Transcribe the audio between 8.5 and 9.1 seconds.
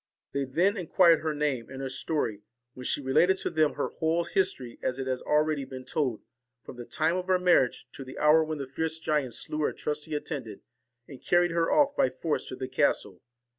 the fierce